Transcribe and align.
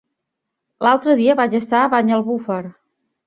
L'altre 0.85 1.15
dia 1.19 1.35
vaig 1.41 1.55
estar 1.59 1.81
a 1.81 1.91
Banyalbufar. 1.95 2.61